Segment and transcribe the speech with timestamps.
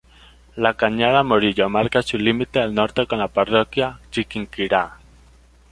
[0.55, 4.97] La cañada Morillo marca su límite al norte con la parroquia Chiquinquirá.